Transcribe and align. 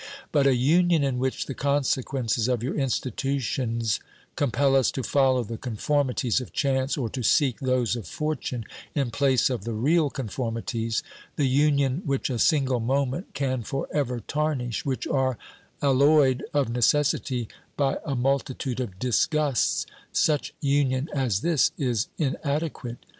But 0.31 0.47
a 0.47 0.55
union 0.55 1.03
in 1.03 1.19
which 1.19 1.45
the 1.45 1.53
consequences 1.53 2.47
of 2.47 2.63
your 2.63 2.73
institu 2.73 3.39
tions 3.39 3.99
compel 4.35 4.75
us 4.75 4.89
to 4.93 5.03
follow 5.03 5.43
the 5.43 5.59
conformities 5.59 6.41
of 6.41 6.51
chance, 6.51 6.97
or 6.97 7.07
to 7.09 7.21
seek 7.21 7.59
those 7.59 7.95
of 7.95 8.07
fortune, 8.07 8.65
in 8.95 9.11
place 9.11 9.47
of 9.51 9.63
the 9.63 9.73
real 9.73 10.09
conformities; 10.09 11.03
the 11.35 11.45
union 11.45 12.01
which 12.03 12.31
a 12.31 12.39
single 12.39 12.79
moment 12.79 13.35
can 13.35 13.61
for 13.61 13.87
ever 13.93 14.21
tarnish, 14.21 14.83
which 14.87 15.05
are 15.05 15.37
alloyed 15.83 16.43
of 16.51 16.67
necessity 16.69 17.47
by 17.77 17.99
a 18.03 18.15
multitude 18.15 18.79
of 18.79 18.97
disgusts; 18.97 19.85
such 20.11 20.51
union 20.61 21.09
as 21.13 21.41
this 21.41 21.73
is 21.77 22.07
inadequate. 22.17 22.97